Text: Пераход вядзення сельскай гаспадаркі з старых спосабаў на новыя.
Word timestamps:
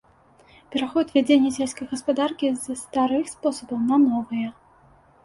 Пераход 0.75 1.11
вядзення 1.17 1.51
сельскай 1.57 1.87
гаспадаркі 1.91 2.49
з 2.63 2.77
старых 2.85 3.29
спосабаў 3.35 3.79
на 3.91 4.01
новыя. 4.07 4.49